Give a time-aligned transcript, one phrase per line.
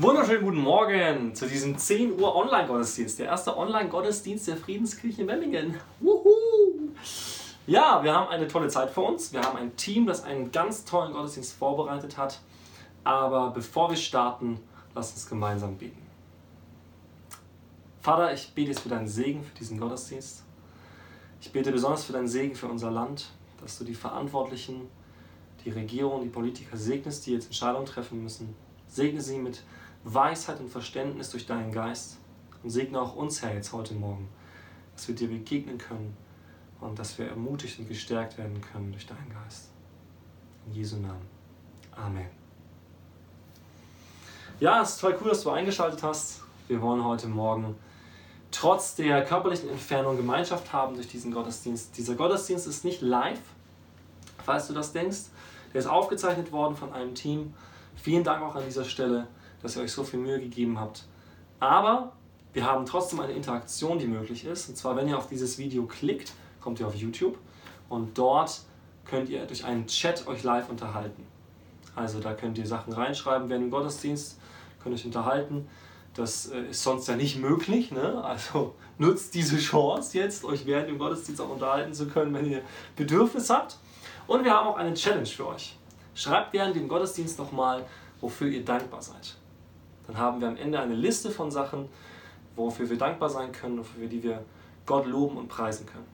[0.00, 3.18] Wunderschönen guten Morgen zu diesem 10 Uhr Online-Gottesdienst.
[3.18, 5.74] Der erste Online-Gottesdienst der Friedenskirche Memmingen.
[5.98, 6.92] Wuhu!
[7.66, 9.32] Ja, wir haben eine tolle Zeit vor uns.
[9.32, 12.38] Wir haben ein Team, das einen ganz tollen Gottesdienst vorbereitet hat.
[13.02, 14.60] Aber bevor wir starten,
[14.94, 16.06] lasst uns gemeinsam beten.
[18.00, 20.44] Vater, ich bete jetzt für deinen Segen für diesen Gottesdienst.
[21.40, 24.82] Ich bete besonders für deinen Segen für unser Land, dass du die Verantwortlichen,
[25.64, 28.54] die Regierung, die Politiker segnest, die jetzt Entscheidungen treffen müssen.
[28.86, 29.64] Segne sie mit
[30.14, 32.16] Weisheit und Verständnis durch deinen Geist
[32.62, 34.28] und segne auch uns, Herr, jetzt heute Morgen,
[34.94, 36.16] dass wir dir begegnen können
[36.80, 39.68] und dass wir ermutigt und gestärkt werden können durch deinen Geist.
[40.66, 41.26] In Jesu Namen.
[41.94, 42.26] Amen.
[44.60, 46.40] Ja, es ist toll cool, dass du eingeschaltet hast.
[46.68, 47.76] Wir wollen heute Morgen
[48.50, 51.96] trotz der körperlichen Entfernung Gemeinschaft haben durch diesen Gottesdienst.
[51.96, 53.40] Dieser Gottesdienst ist nicht live,
[54.44, 55.26] falls du das denkst.
[55.74, 57.52] Der ist aufgezeichnet worden von einem Team.
[57.94, 59.28] Vielen Dank auch an dieser Stelle
[59.62, 61.04] dass ihr euch so viel Mühe gegeben habt.
[61.60, 62.12] Aber
[62.52, 64.68] wir haben trotzdem eine Interaktion, die möglich ist.
[64.68, 67.38] Und zwar, wenn ihr auf dieses Video klickt, kommt ihr auf YouTube
[67.88, 68.60] und dort
[69.04, 71.26] könnt ihr durch einen Chat euch live unterhalten.
[71.94, 74.38] Also da könnt ihr Sachen reinschreiben während dem Gottesdienst,
[74.82, 75.68] könnt euch unterhalten.
[76.14, 77.90] Das äh, ist sonst ja nicht möglich.
[77.90, 78.22] Ne?
[78.22, 82.62] Also nutzt diese Chance jetzt, euch während dem Gottesdienst auch unterhalten zu können, wenn ihr
[82.96, 83.78] Bedürfnis habt.
[84.26, 85.76] Und wir haben auch eine Challenge für euch.
[86.14, 87.84] Schreibt während dem Gottesdienst nochmal,
[88.20, 89.36] wofür ihr dankbar seid
[90.08, 91.88] dann haben wir am Ende eine Liste von Sachen,
[92.56, 94.42] wofür wir dankbar sein können und für die wir
[94.86, 96.06] Gott loben und preisen können.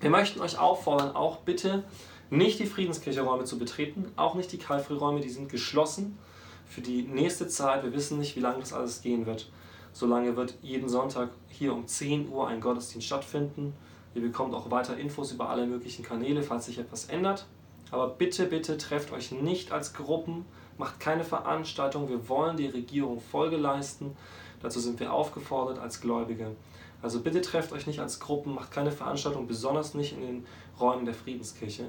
[0.00, 1.84] Wir möchten euch auffordern, auch bitte
[2.30, 6.18] nicht die Friedenskirche-Räume zu betreten, auch nicht die Karlfree-Räume, die sind geschlossen
[6.66, 7.84] für die nächste Zeit.
[7.84, 9.50] Wir wissen nicht, wie lange das alles gehen wird.
[9.92, 13.74] Solange wird jeden Sonntag hier um 10 Uhr ein Gottesdienst stattfinden.
[14.14, 17.46] Ihr bekommt auch weiter Infos über alle möglichen Kanäle, falls sich etwas ändert.
[17.90, 20.46] Aber bitte, bitte trefft euch nicht als Gruppen,
[20.78, 22.08] macht keine Veranstaltung.
[22.08, 24.16] Wir wollen die Regierung Folge leisten.
[24.62, 26.56] Dazu sind wir aufgefordert als Gläubige.
[27.02, 30.46] Also bitte trefft euch nicht als Gruppen, macht keine Veranstaltung, besonders nicht in den
[30.80, 31.84] Räumen der Friedenskirche,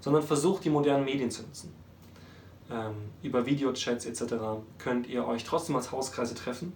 [0.00, 1.74] sondern versucht die modernen Medien zu nutzen.
[2.70, 4.34] Ähm, über Videochats etc.
[4.78, 6.72] könnt ihr euch trotzdem als Hauskreise treffen.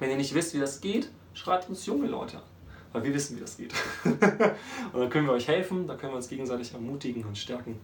[0.00, 2.42] Wenn ihr nicht wisst, wie das geht, schreibt uns junge Leute an,
[2.92, 3.72] weil wir wissen, wie das geht.
[4.04, 7.78] und dann können wir euch helfen, dann können wir uns gegenseitig ermutigen und stärken.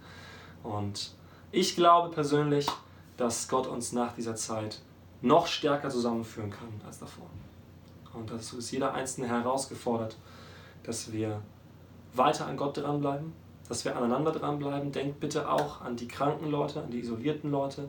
[0.65, 1.15] Und
[1.51, 2.67] ich glaube persönlich,
[3.17, 4.81] dass Gott uns nach dieser Zeit
[5.23, 7.27] noch stärker zusammenführen kann als davor.
[8.15, 10.17] Und dazu ist jeder Einzelne herausgefordert,
[10.83, 11.41] dass wir
[12.15, 13.33] weiter an Gott dranbleiben,
[13.69, 14.93] dass wir aneinander dranbleiben.
[14.93, 17.89] Denkt bitte auch an die kranken Leute, an die isolierten Leute,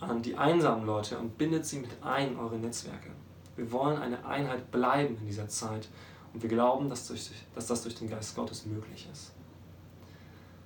[0.00, 3.10] an die einsamen Leute und bindet sie mit ein in eure Netzwerke.
[3.56, 5.88] Wir wollen eine Einheit bleiben in dieser Zeit
[6.32, 9.32] und wir glauben, dass, durch, dass das durch den Geist Gottes möglich ist.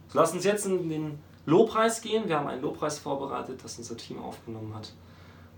[0.08, 2.28] So lasst uns jetzt in den Lobpreis gehen.
[2.28, 4.92] Wir haben einen Lobpreis vorbereitet, das unser Team aufgenommen hat.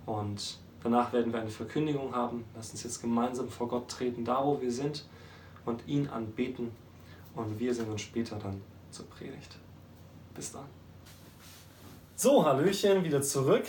[0.07, 2.45] Und danach werden wir eine Verkündigung haben.
[2.55, 5.05] Lass uns jetzt gemeinsam vor Gott treten, da wo wir sind,
[5.65, 6.71] und ihn anbeten.
[7.35, 8.61] Und wir sehen uns später dann
[8.91, 9.57] zur Predigt.
[10.35, 10.67] Bis dann.
[12.15, 13.67] So, Hallöchen, wieder zurück.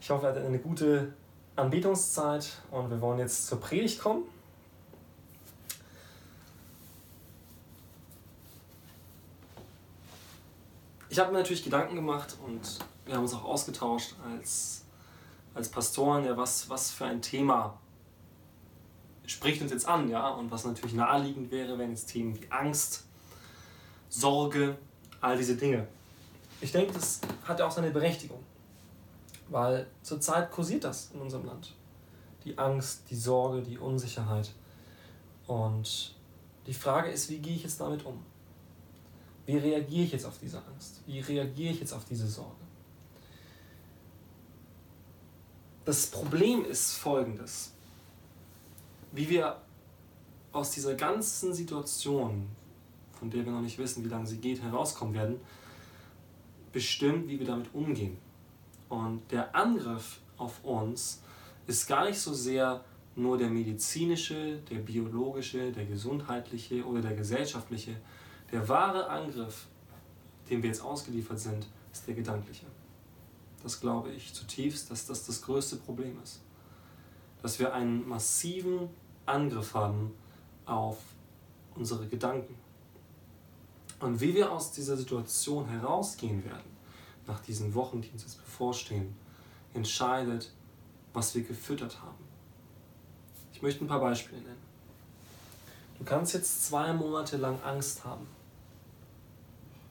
[0.00, 1.12] Ich hoffe, ihr hattet eine gute
[1.56, 4.24] Anbetungszeit und wir wollen jetzt zur Predigt kommen.
[11.12, 14.86] Ich habe mir natürlich Gedanken gemacht und wir haben uns auch ausgetauscht als,
[15.52, 17.78] als Pastoren, ja, was, was für ein Thema
[19.26, 23.04] spricht uns jetzt an, ja, und was natürlich naheliegend wäre, wenn jetzt Themen wie Angst,
[24.08, 24.78] Sorge,
[25.20, 25.86] all diese Dinge.
[26.62, 28.42] Ich denke, das hat ja auch seine Berechtigung,
[29.50, 31.74] weil zurzeit kursiert das in unserem Land.
[32.44, 34.50] Die Angst, die Sorge, die Unsicherheit.
[35.46, 36.14] Und
[36.66, 38.31] die Frage ist, wie gehe ich jetzt damit um?
[39.46, 41.02] Wie reagiere ich jetzt auf diese Angst?
[41.06, 42.56] Wie reagiere ich jetzt auf diese Sorge?
[45.84, 47.72] Das Problem ist folgendes.
[49.10, 49.60] Wie wir
[50.52, 52.46] aus dieser ganzen Situation,
[53.18, 55.40] von der wir noch nicht wissen, wie lange sie geht, herauskommen werden,
[56.72, 58.16] bestimmt, wie wir damit umgehen.
[58.88, 61.22] Und der Angriff auf uns
[61.66, 62.84] ist gar nicht so sehr
[63.14, 67.96] nur der medizinische, der biologische, der gesundheitliche oder der gesellschaftliche,
[68.52, 69.66] der wahre Angriff,
[70.50, 72.66] dem wir jetzt ausgeliefert sind, ist der gedankliche.
[73.62, 76.40] Das glaube ich zutiefst, dass das das größte Problem ist.
[77.40, 78.90] Dass wir einen massiven
[79.24, 80.12] Angriff haben
[80.66, 80.98] auf
[81.74, 82.54] unsere Gedanken.
[84.00, 86.70] Und wie wir aus dieser Situation herausgehen werden,
[87.26, 89.14] nach diesen Wochen, die uns jetzt bevorstehen,
[89.74, 90.52] entscheidet,
[91.14, 92.24] was wir gefüttert haben.
[93.54, 94.72] Ich möchte ein paar Beispiele nennen.
[95.98, 98.26] Du kannst jetzt zwei Monate lang Angst haben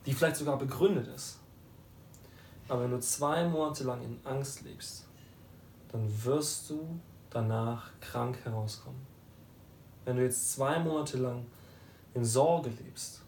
[0.06, 1.39] die vielleicht sogar begründet ist.
[2.68, 5.06] Aber wenn du zwei Monate lang in Angst lebst,
[5.92, 7.00] dann wirst du
[7.30, 9.01] danach krank herauskommen.
[10.06, 11.45] Wenn du jetzt zwei Monate lang
[12.13, 13.21] in Sorge lebst,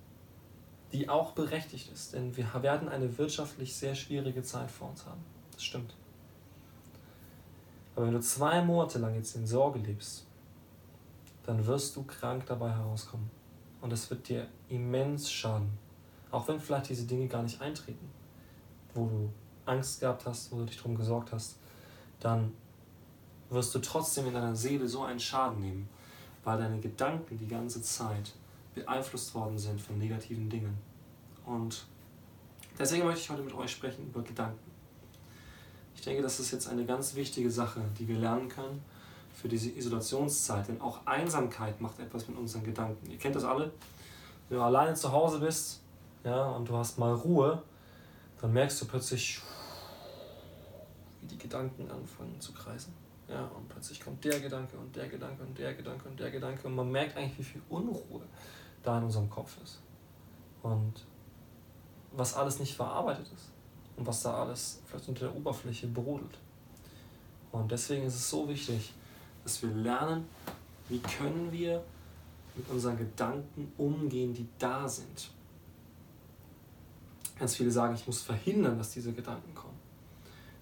[0.91, 5.23] die auch berechtigt ist, denn wir werden eine wirtschaftlich sehr schwierige Zeit vor uns haben.
[5.51, 5.95] Das stimmt.
[7.95, 10.25] Aber wenn du zwei Monate lang jetzt in Sorge lebst,
[11.45, 13.29] dann wirst du krank dabei herauskommen.
[13.81, 15.82] Und es wird dir immens schaden.
[16.33, 18.09] Auch wenn vielleicht diese Dinge gar nicht eintreten,
[18.95, 19.29] wo du
[19.67, 21.57] Angst gehabt hast, wo du dich darum gesorgt hast,
[22.19, 22.51] dann
[23.51, 25.87] wirst du trotzdem in deiner Seele so einen Schaden nehmen,
[26.43, 28.33] weil deine Gedanken die ganze Zeit
[28.73, 30.75] beeinflusst worden sind von negativen Dingen.
[31.45, 31.85] Und
[32.79, 34.71] deswegen möchte ich heute mit euch sprechen über Gedanken.
[35.93, 38.81] Ich denke, das ist jetzt eine ganz wichtige Sache, die wir lernen können
[39.35, 40.67] für diese Isolationszeit.
[40.67, 43.11] Denn auch Einsamkeit macht etwas mit unseren Gedanken.
[43.11, 43.71] Ihr kennt das alle.
[44.49, 45.82] Wenn du alleine zu Hause bist
[46.23, 47.61] ja, und du hast mal Ruhe,
[48.41, 49.41] dann merkst du plötzlich,
[51.21, 52.93] wie die Gedanken anfangen zu kreisen.
[53.27, 56.67] Ja, und plötzlich kommt der Gedanke und der Gedanke und der Gedanke und der Gedanke
[56.67, 58.21] und man merkt eigentlich, wie viel Unruhe
[58.83, 59.79] da in unserem Kopf ist.
[60.61, 61.05] Und
[62.11, 63.49] was alles nicht verarbeitet ist
[63.97, 66.37] und was da alles vielleicht unter der Oberfläche brodelt.
[67.51, 68.93] Und deswegen ist es so wichtig,
[69.43, 70.27] dass wir lernen,
[70.89, 71.83] wie können wir
[72.55, 75.29] mit unseren Gedanken umgehen, die da sind.
[77.37, 79.77] Ganz viele sagen, ich muss verhindern, dass diese Gedanken kommen.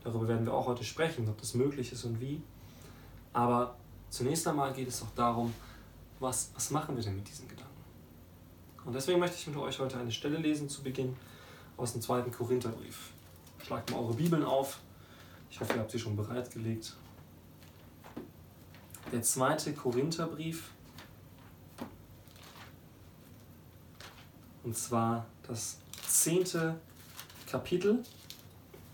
[0.04, 2.42] Darüber werden wir auch heute sprechen, ob das möglich ist und wie.
[3.34, 3.76] Aber
[4.10, 5.54] zunächst einmal geht es auch darum,
[6.20, 7.72] was, was machen wir denn mit diesen Gedanken?
[8.86, 11.16] Und deswegen möchte ich mit euch heute eine Stelle lesen zu Beginn
[11.78, 13.12] aus dem zweiten Korintherbrief.
[13.64, 14.80] Schlagt mal eure Bibeln auf.
[15.50, 16.96] Ich hoffe, ihr habt sie schon bereitgelegt.
[19.12, 20.72] Der zweite Korintherbrief.
[24.64, 25.81] Und zwar das
[26.19, 26.80] zehnte
[27.48, 28.04] Kapitel,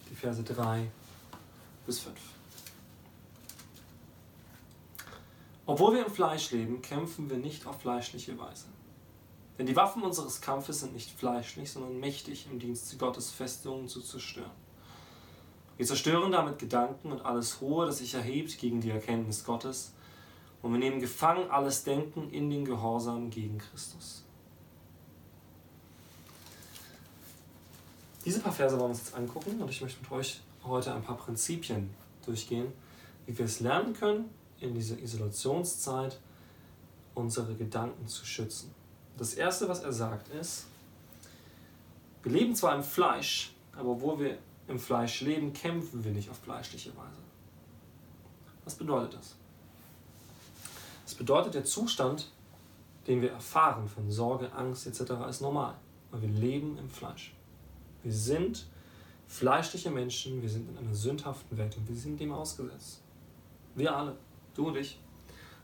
[0.10, 0.90] die Verse 3
[1.86, 2.16] bis 5.
[5.66, 8.68] Obwohl wir im Fleisch leben, kämpfen wir nicht auf fleischliche Weise.
[9.58, 14.02] Denn die Waffen unseres Kampfes sind nicht fleischlich, sondern mächtig im Dienst Gottes Festungen zu
[14.02, 14.52] zerstören.
[15.78, 19.94] Wir zerstören damit Gedanken und alles Hohe, das sich erhebt gegen die Erkenntnis Gottes,
[20.62, 24.27] und wir nehmen gefangen alles Denken in den Gehorsam gegen Christus.
[28.28, 31.02] Diese paar Verse wollen wir uns jetzt angucken und ich möchte mit euch heute ein
[31.02, 31.90] paar Prinzipien
[32.26, 32.74] durchgehen,
[33.26, 34.30] wie wir es lernen können,
[34.60, 36.20] in dieser Isolationszeit
[37.16, 38.76] unsere Gedanken zu schützen.
[39.18, 40.66] Das Erste, was er sagt, ist,
[42.22, 44.38] wir leben zwar im Fleisch, aber wo wir
[44.68, 47.22] im Fleisch leben, kämpfen wir nicht auf fleischliche Weise.
[48.66, 49.36] Was bedeutet das?
[51.06, 52.30] Das bedeutet, der Zustand,
[53.08, 55.76] den wir erfahren von Sorge, Angst etc., ist normal,
[56.12, 57.37] weil wir leben im Fleisch.
[58.08, 58.66] Wir sind
[59.28, 63.02] fleischliche Menschen, wir sind in einer sündhaften Welt und wir sind dem ausgesetzt.
[63.76, 64.16] Wir alle,
[64.54, 64.98] du und ich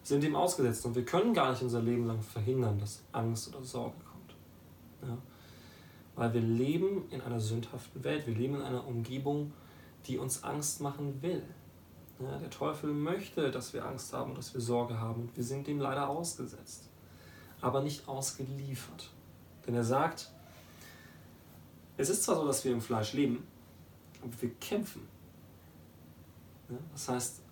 [0.02, 3.64] sind dem ausgesetzt und wir können gar nicht unser Leben lang verhindern, dass Angst oder
[3.64, 4.36] Sorge kommt.
[5.10, 5.18] Ja?
[6.16, 9.54] Weil wir leben in einer sündhaften Welt, wir leben in einer Umgebung,
[10.06, 11.44] die uns Angst machen will.
[12.20, 15.66] Ja, der Teufel möchte, dass wir Angst haben, dass wir Sorge haben und wir sind
[15.66, 16.90] dem leider ausgesetzt,
[17.62, 19.12] aber nicht ausgeliefert.
[19.66, 20.34] Denn er sagt,
[21.98, 23.46] es ist zwar so, dass wir im Fleisch leben,
[24.22, 25.08] aber wir kämpfen.
[26.94, 27.44] Das heißt,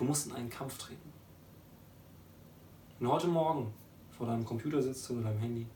[0.00, 1.12] Du musst in einen Kampf treten.
[2.98, 3.70] Wenn du heute Morgen
[4.10, 5.66] vor deinem Computer sitzt oder deinem Handy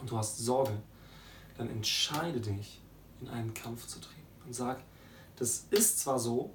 [0.00, 0.72] und du hast Sorge,
[1.58, 2.80] dann entscheide dich,
[3.20, 4.26] in einen Kampf zu treten.
[4.46, 4.82] Und sag,
[5.36, 6.54] das ist zwar so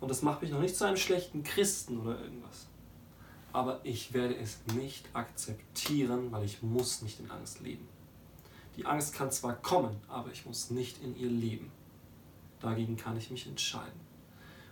[0.00, 2.66] und das macht mich noch nicht zu einem schlechten Christen oder irgendwas,
[3.52, 7.86] aber ich werde es nicht akzeptieren, weil ich muss nicht in Angst leben.
[8.76, 11.70] Die Angst kann zwar kommen, aber ich muss nicht in ihr leben.
[12.60, 14.00] Dagegen kann ich mich entscheiden.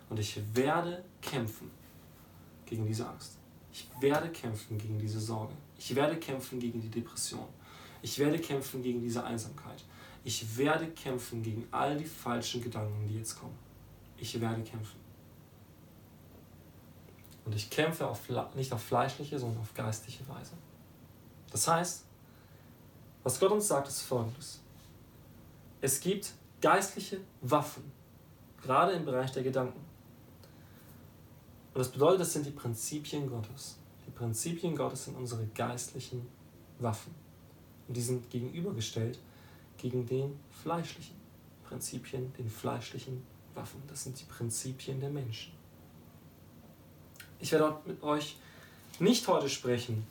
[0.09, 1.71] Und ich werde kämpfen
[2.66, 3.38] gegen diese Angst.
[3.73, 5.54] Ich werde kämpfen gegen diese Sorge.
[5.78, 7.47] Ich werde kämpfen gegen die Depression.
[8.02, 9.85] Ich werde kämpfen gegen diese Einsamkeit.
[10.25, 13.56] Ich werde kämpfen gegen all die falschen Gedanken, die jetzt kommen.
[14.16, 15.00] Ich werde kämpfen.
[17.44, 18.21] Und ich kämpfe auf,
[18.54, 20.52] nicht auf fleischliche, sondern auf geistliche Weise.
[21.50, 22.04] Das heißt,
[23.23, 24.61] was Gott uns sagt, ist folgendes.
[25.81, 27.85] Es gibt geistliche Waffen,
[28.62, 29.81] gerade im Bereich der Gedanken.
[31.75, 33.76] Und das bedeutet, das sind die Prinzipien Gottes.
[34.07, 36.26] Die Prinzipien Gottes sind unsere geistlichen
[36.79, 37.14] Waffen.
[37.88, 39.19] Und die sind gegenübergestellt
[39.79, 41.17] gegen den fleischlichen
[41.64, 43.23] Prinzipien, den fleischlichen
[43.55, 43.83] Waffen.
[43.88, 45.52] Das sind die Prinzipien der Menschen.
[47.41, 48.37] Ich werde mit euch
[49.00, 50.07] nicht heute sprechen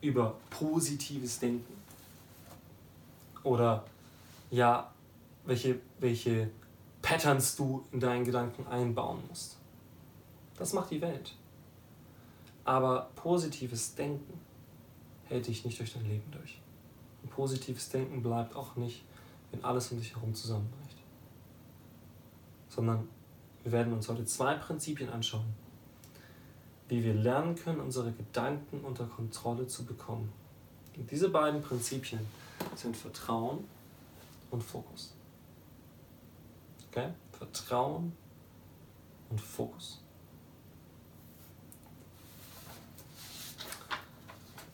[0.00, 1.81] über positives Denken
[3.44, 3.84] oder
[4.50, 4.92] ja,
[5.44, 6.50] welche, welche
[7.00, 9.56] Patterns du in deinen Gedanken einbauen musst.
[10.56, 11.34] Das macht die Welt.
[12.64, 14.40] Aber positives Denken
[15.24, 16.60] hält dich nicht durch dein Leben durch.
[17.22, 19.04] Und positives Denken bleibt auch nicht,
[19.50, 20.98] wenn alles um dich herum zusammenbricht.
[22.68, 23.08] Sondern
[23.62, 25.54] wir werden uns heute zwei Prinzipien anschauen,
[26.88, 30.32] wie wir lernen können, unsere Gedanken unter Kontrolle zu bekommen.
[30.96, 32.20] Und diese beiden Prinzipien
[32.74, 33.64] sind Vertrauen
[34.50, 35.14] und Fokus.
[36.88, 37.12] Okay?
[37.32, 38.12] Vertrauen
[39.30, 40.00] und Fokus.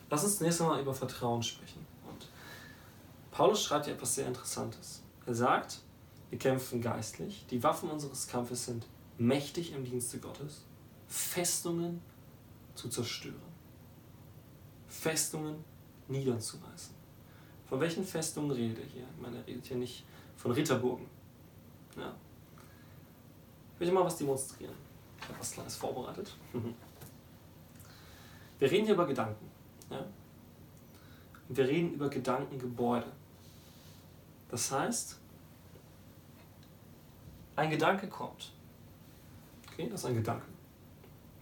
[0.09, 1.85] Lass uns zunächst einmal über Vertrauen sprechen.
[2.07, 2.27] Und
[3.31, 5.01] Paulus schreibt hier etwas sehr Interessantes.
[5.25, 5.81] Er sagt,
[6.29, 8.85] wir kämpfen geistlich, die Waffen unseres Kampfes sind
[9.17, 10.63] mächtig im Dienste Gottes,
[11.07, 12.01] Festungen
[12.75, 13.35] zu zerstören,
[14.87, 15.63] Festungen
[16.07, 16.98] niederzureißen.
[17.69, 19.03] Von welchen Festungen redet er hier?
[19.15, 20.03] Ich meine, er redet hier nicht
[20.35, 21.05] von Ritterburgen.
[21.95, 22.11] Ja.
[23.75, 24.73] Ich möchte mal was demonstrieren.
[25.19, 26.35] Ich habe was Kleines vorbereitet.
[28.59, 29.49] Wir reden hier über Gedanken.
[29.89, 30.05] Ja?
[31.47, 33.07] Und wir reden über Gedankengebäude.
[34.49, 35.17] Das heißt,
[37.55, 38.51] ein Gedanke kommt.
[39.71, 40.45] Okay, das ist ein Gedanke.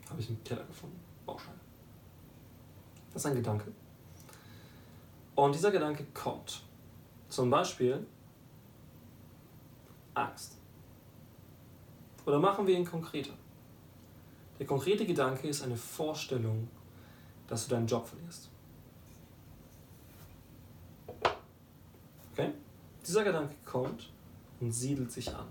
[0.08, 1.00] Habe ich im Keller gefunden.
[1.26, 1.60] Bauschein.
[3.12, 3.74] Das ist ein Gedanke.
[5.38, 6.63] Und dieser Gedanke kommt.
[7.29, 8.06] Zum Beispiel
[10.13, 10.58] Angst.
[12.25, 13.34] Oder machen wir ihn konkreter.
[14.60, 16.67] Der konkrete Gedanke ist eine Vorstellung
[17.48, 18.50] dass du deinen Job verlierst.
[22.34, 22.51] Okay?
[23.06, 24.12] Dieser Gedanke kommt
[24.60, 25.48] und siedelt sich an.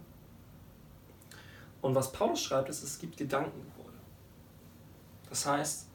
[1.81, 3.97] Und was Paulus schreibt, ist, es gibt Gedankengebäude.
[5.29, 5.89] Das heißt,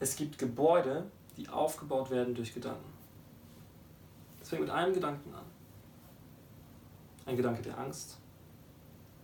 [0.00, 2.92] es gibt Gebäude, die aufgebaut werden durch Gedanken.
[4.40, 5.44] Es fängt mit einem Gedanken an.
[7.26, 8.18] Ein Gedanke der Angst,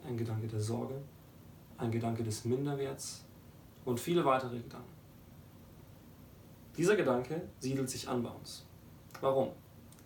[0.07, 0.95] ein Gedanke der Sorge,
[1.77, 3.23] ein Gedanke des Minderwerts
[3.85, 4.89] und viele weitere Gedanken.
[6.77, 8.65] Dieser Gedanke siedelt sich an bei uns.
[9.21, 9.51] Warum?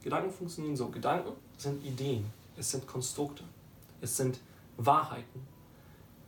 [0.03, 0.89] Gedanken funktionieren so.
[0.89, 3.45] Gedanken sind Ideen, es sind Konstrukte,
[4.01, 4.41] es sind
[4.77, 5.47] Wahrheiten,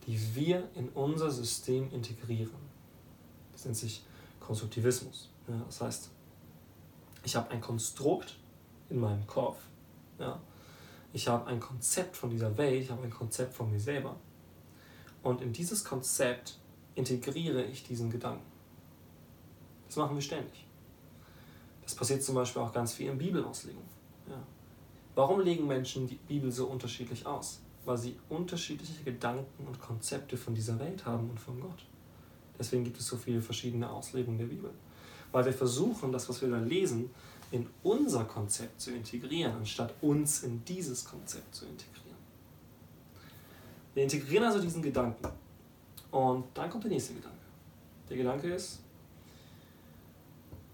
[0.06, 2.54] die wir in unser System integrieren.
[3.52, 4.04] Das nennt sich
[4.38, 5.30] Konstruktivismus.
[5.48, 6.10] Ja, das heißt,
[7.24, 8.38] ich habe ein Konstrukt
[8.88, 9.58] in meinem Kopf.
[10.18, 10.40] Ja.
[11.12, 14.16] Ich habe ein Konzept von dieser Welt, ich habe ein Konzept von mir selber.
[15.22, 16.58] Und in dieses Konzept
[16.94, 18.46] integriere ich diesen Gedanken.
[19.86, 20.66] Das machen wir ständig.
[21.82, 23.82] Das passiert zum Beispiel auch ganz viel in Bibelauslegung.
[24.28, 24.42] Ja.
[25.14, 27.60] Warum legen Menschen die Bibel so unterschiedlich aus?
[27.84, 31.86] Weil sie unterschiedliche Gedanken und Konzepte von dieser Welt haben und von Gott.
[32.58, 34.70] Deswegen gibt es so viele verschiedene Auslegungen der Bibel.
[35.36, 37.10] Weil wir versuchen, das, was wir da lesen,
[37.50, 42.16] in unser Konzept zu integrieren, anstatt uns in dieses Konzept zu integrieren.
[43.92, 45.28] Wir integrieren also diesen Gedanken.
[46.10, 47.36] Und dann kommt der nächste Gedanke.
[48.08, 48.80] Der Gedanke ist,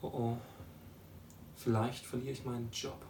[0.00, 0.36] oh oh,
[1.56, 3.04] vielleicht verliere ich meinen Job.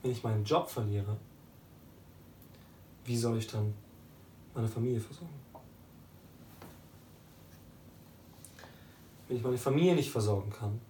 [0.00, 1.16] Wenn ich meinen Job verliere,
[3.04, 3.74] wie soll ich dann
[4.54, 5.49] meine Familie versorgen?
[9.30, 10.80] Wenn ich meine Familie nicht versorgen kann,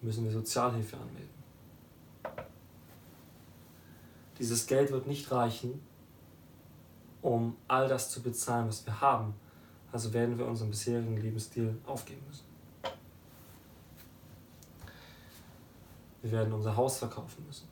[0.00, 1.28] müssen wir Sozialhilfe anmelden.
[4.38, 5.82] Dieses Geld wird nicht reichen,
[7.20, 9.34] um all das zu bezahlen, was wir haben,
[9.92, 12.46] also werden wir unseren bisherigen Lebensstil aufgeben müssen.
[16.22, 17.68] Wir werden unser Haus verkaufen müssen.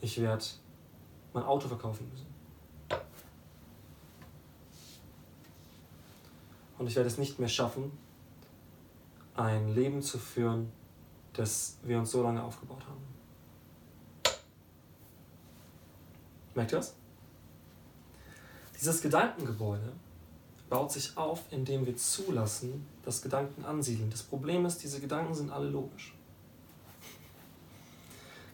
[0.00, 0.46] Ich werde
[1.34, 2.29] mein Auto verkaufen müssen.
[6.80, 7.92] Und ich werde es nicht mehr schaffen,
[9.34, 10.72] ein Leben zu führen,
[11.34, 13.02] das wir uns so lange aufgebaut haben.
[16.54, 16.94] Merkt ihr das?
[18.78, 19.92] Dieses Gedankengebäude
[20.70, 24.08] baut sich auf, indem wir zulassen, dass Gedanken ansiedeln.
[24.08, 26.14] Das Problem ist, diese Gedanken sind alle logisch.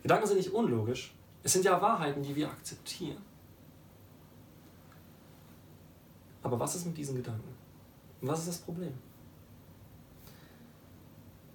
[0.02, 1.14] Gedanken sind nicht unlogisch,
[1.44, 3.22] es sind ja Wahrheiten, die wir akzeptieren.
[6.42, 7.65] Aber was ist mit diesen Gedanken?
[8.20, 8.92] Was ist das Problem?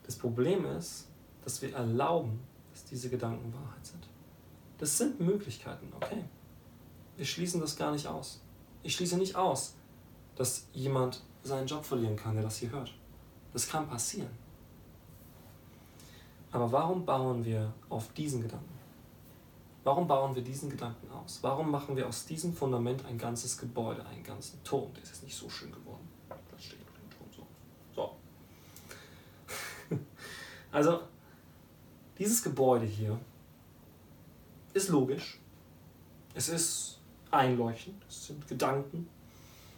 [0.06, 1.08] Das Problem ist,
[1.44, 2.40] dass wir erlauben,
[2.72, 4.08] dass diese Gedanken Wahrheit sind.
[4.78, 6.24] Das sind Möglichkeiten, okay.
[7.18, 8.42] Wir schließen das gar nicht aus.
[8.84, 9.76] Ich schließe nicht aus,
[10.36, 12.94] dass jemand seinen Job verlieren kann, der das hier hört.
[13.54, 14.30] Das kann passieren.
[16.52, 18.80] Aber warum bauen wir auf diesen Gedanken?
[19.84, 21.40] Warum bauen wir diesen Gedanken aus?
[21.42, 24.94] Warum machen wir aus diesem Fundament ein ganzes Gebäude, einen ganzen Turm?
[24.94, 26.08] Der ist jetzt nicht so schön geworden.
[26.52, 27.48] Das steht auf dem Turm so.
[27.96, 28.16] So.
[30.72, 31.02] Also,
[32.18, 33.20] dieses Gebäude hier
[34.74, 35.40] ist logisch.
[36.34, 37.00] Es ist
[37.30, 38.02] einleuchtend.
[38.08, 39.08] Es sind Gedanken,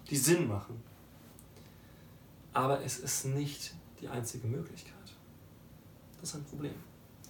[0.09, 0.81] die Sinn machen.
[2.53, 4.93] Aber es ist nicht die einzige Möglichkeit.
[6.19, 6.75] Das ist ein Problem.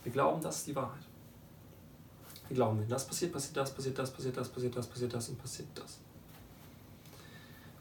[0.03, 1.03] Wir glauben, das ist die Wahrheit.
[2.50, 5.29] Wir glauben, wenn das passiert, passiert das, passiert das, passiert das, passiert das, passiert das
[5.29, 6.00] und passiert das.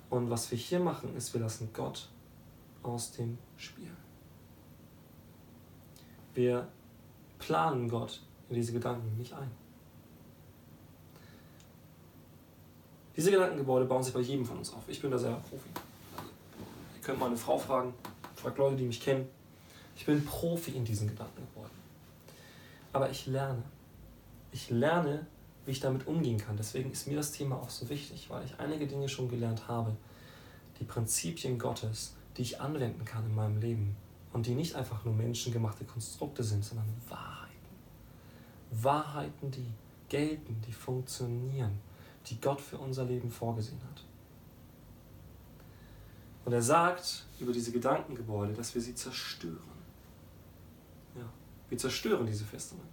[0.08, 2.08] Und was wir hier machen, ist, wir lassen Gott
[2.82, 3.90] aus dem Spiel.
[6.34, 6.68] Wir
[7.38, 9.50] planen Gott in diese Gedanken nicht ein.
[13.16, 14.82] Diese Gedankengebäude bauen sich bei jedem von uns auf.
[14.88, 15.68] Ich bin da selber Profi.
[16.96, 17.92] Ihr könnt meine Frau fragen,
[18.36, 19.28] fragt Leute, die mich kennen.
[19.96, 21.76] Ich bin Profi in diesen Gedankengebäuden.
[22.92, 23.62] Aber ich lerne.
[24.50, 25.26] Ich lerne,
[25.66, 26.56] wie ich damit umgehen kann.
[26.56, 29.94] Deswegen ist mir das Thema auch so wichtig, weil ich einige Dinge schon gelernt habe.
[30.80, 33.96] Die Prinzipien Gottes, die ich anwenden kann in meinem Leben.
[34.32, 37.52] Und die nicht einfach nur menschengemachte Konstrukte sind, sondern Wahrheiten.
[38.70, 39.66] Wahrheiten, die
[40.08, 41.78] gelten, die funktionieren,
[42.26, 44.04] die Gott für unser Leben vorgesehen hat.
[46.44, 49.58] Und er sagt über diese Gedankengebäude, dass wir sie zerstören.
[51.16, 51.30] Ja,
[51.68, 52.86] wir zerstören diese Festungen.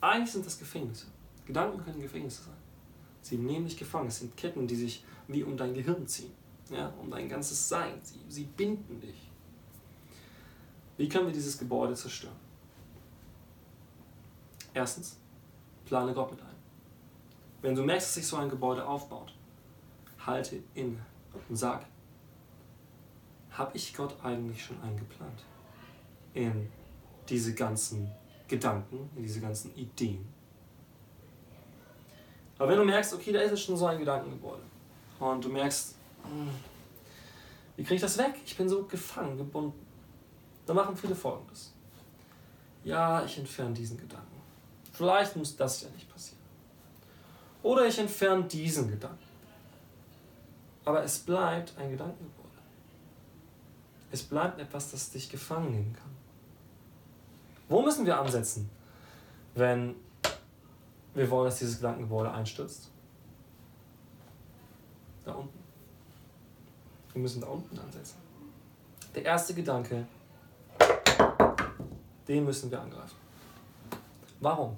[0.00, 1.06] Eigentlich sind das Gefängnisse.
[1.46, 2.56] Gedanken können Gefängnisse sein.
[3.22, 4.08] Sie nehmen dich gefangen.
[4.08, 6.32] Es sind Ketten, die sich wie um dein Gehirn ziehen.
[6.70, 7.94] Ja, um dein ganzes Sein.
[8.02, 9.30] Sie, sie binden dich.
[10.96, 12.36] Wie können wir dieses Gebäude zerstören?
[14.72, 15.18] Erstens,
[15.84, 16.54] plane Gott mit ein.
[17.62, 19.34] Wenn du merkst, dass sich so ein Gebäude aufbaut,
[20.18, 21.04] halte inne
[21.48, 21.86] und sag,
[23.50, 25.44] habe ich Gott eigentlich schon eingeplant
[26.34, 26.68] in
[27.28, 28.10] diese ganzen
[28.48, 30.26] Gedanken, in diese ganzen Ideen?
[32.58, 34.62] Aber wenn du merkst, okay, da ist schon so ein Gedankengebäude
[35.18, 36.50] und du merkst, hm,
[37.76, 38.34] wie kriege ich das weg?
[38.44, 39.83] Ich bin so gefangen, gebunden.
[40.66, 41.72] Dann machen viele folgendes.
[42.84, 44.40] Ja, ich entferne diesen Gedanken.
[44.92, 46.42] Vielleicht muss das ja nicht passieren.
[47.62, 49.24] Oder ich entferne diesen Gedanken.
[50.84, 52.44] Aber es bleibt ein Gedankengebäude.
[54.10, 56.14] Es bleibt etwas, das dich gefangen nehmen kann.
[57.68, 58.70] Wo müssen wir ansetzen,
[59.54, 59.96] wenn
[61.14, 62.90] wir wollen, dass dieses Gedankengebäude einstürzt?
[65.24, 65.58] Da unten.
[67.12, 68.18] Wir müssen da unten ansetzen.
[69.14, 70.06] Der erste Gedanke,
[72.28, 73.16] den müssen wir angreifen.
[74.40, 74.76] Warum?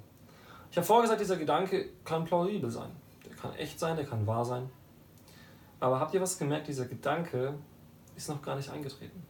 [0.71, 2.91] Ich habe vorher gesagt, dieser Gedanke kann plausibel sein.
[3.25, 4.69] Der kann echt sein, der kann wahr sein.
[5.79, 6.67] Aber habt ihr was gemerkt?
[6.67, 7.53] Dieser Gedanke
[8.15, 9.23] ist noch gar nicht eingetreten.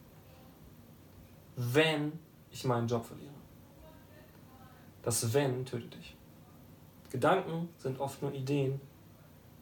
[1.56, 2.12] Wenn
[2.50, 3.32] ich meinen Job verliere.
[5.02, 6.16] Das Wenn tötet dich.
[7.10, 8.80] Gedanken sind oft nur Ideen,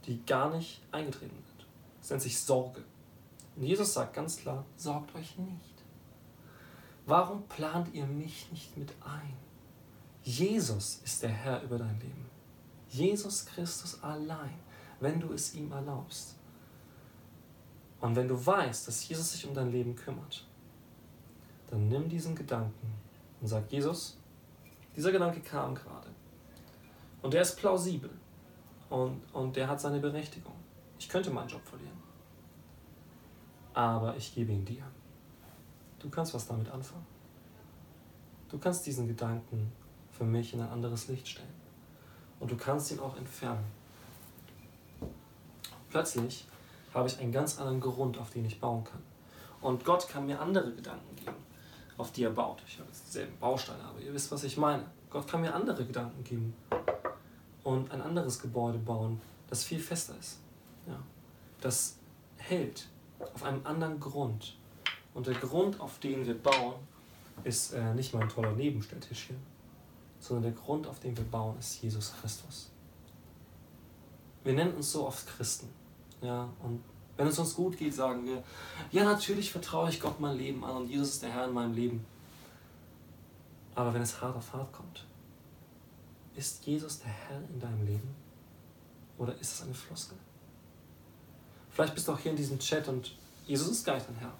[0.05, 1.66] die gar nicht eingetreten sind.
[2.01, 2.83] Es nennt sich Sorge.
[3.57, 5.76] Und Jesus sagt ganz klar, sorgt euch nicht.
[7.07, 9.33] Warum plant ihr mich nicht mit ein?
[10.25, 12.27] Jesus ist der Herr über dein Leben.
[12.88, 14.59] Jesus Christus allein,
[14.99, 16.35] wenn du es ihm erlaubst.
[18.01, 20.45] Und wenn du weißt, dass Jesus sich um dein Leben kümmert,
[21.69, 22.92] dann nimm diesen Gedanken
[23.40, 24.19] und sag, Jesus,
[24.97, 26.09] dieser Gedanke kam gerade.
[27.23, 28.11] Und der ist plausibel.
[28.90, 30.55] Und, und der hat seine Berechtigung.
[30.99, 31.99] Ich könnte meinen Job verlieren.
[33.75, 34.85] Aber ich gebe ihn dir.
[35.99, 37.07] Du kannst was damit anfangen.
[38.49, 39.73] Du kannst diesen Gedanken
[40.11, 41.55] für mich in ein anderes Licht stellen.
[42.39, 43.65] Und du kannst ihn auch entfernen.
[45.91, 46.47] Plötzlich
[46.93, 49.03] habe ich einen ganz anderen Grund, auf den ich bauen kann.
[49.61, 51.37] Und Gott kann mir andere Gedanken geben,
[51.97, 52.63] auf die er baut.
[52.67, 54.85] Ich habe jetzt dieselben Bausteine, aber ihr wisst, was ich meine.
[55.11, 56.55] Gott kann mir andere Gedanken geben
[57.65, 60.39] und ein anderes Gebäude bauen, das viel fester ist.
[60.87, 60.99] Ja.
[61.61, 61.97] Das
[62.37, 62.89] hält
[63.35, 64.56] auf einem anderen Grund.
[65.17, 66.75] Und der Grund, auf den wir bauen,
[67.43, 69.37] ist äh, nicht mal ein toller Nebenstelltisch hier,
[70.21, 72.71] sondern der Grund, auf dem wir bauen, ist Jesus Christus.
[74.45, 75.71] Wir nennen uns so oft Christen.
[76.21, 76.85] Ja, und
[77.17, 78.45] wenn es uns gut geht, sagen wir,
[78.93, 81.73] ja, natürlich vertraue ich Gott mein Leben an und Jesus ist der Herr in meinem
[81.73, 82.05] Leben.
[83.75, 85.07] Aber wenn es hart auf hart kommt,
[86.35, 88.15] ist Jesus der Herr in deinem Leben?
[89.17, 90.19] Oder ist es eine Floskel?
[91.71, 94.35] Vielleicht bist du auch hier in diesem Chat und Jesus ist gar nicht dein Herr.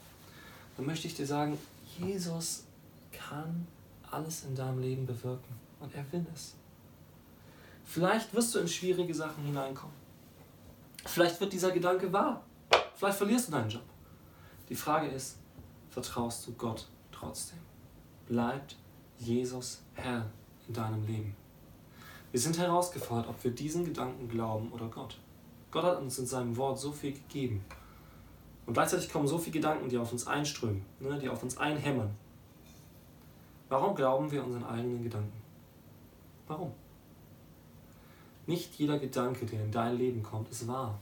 [0.77, 1.59] Dann möchte ich dir sagen,
[1.99, 2.65] Jesus
[3.12, 3.67] kann
[4.11, 5.55] alles in deinem Leben bewirken.
[5.81, 6.55] Und er will es.
[7.85, 9.95] Vielleicht wirst du in schwierige Sachen hineinkommen.
[11.05, 12.43] Vielleicht wird dieser Gedanke wahr.
[12.95, 13.83] Vielleicht verlierst du deinen Job.
[14.69, 15.37] Die Frage ist,
[15.91, 17.59] vertraust du Gott trotzdem?
[18.27, 18.77] Bleibt
[19.19, 20.27] Jesus Herr
[20.67, 21.37] in deinem Leben?
[22.33, 25.19] Wir sind herausgefordert, ob wir diesen Gedanken glauben oder Gott.
[25.71, 27.65] Gott hat uns in seinem Wort so viel gegeben.
[28.66, 32.11] Und gleichzeitig kommen so viele Gedanken, die auf uns einströmen, ne, die auf uns einhämmern.
[33.68, 35.42] Warum glauben wir unseren eigenen Gedanken?
[36.48, 36.72] Warum?
[38.46, 40.98] Nicht jeder Gedanke, der in dein Leben kommt, ist wahr.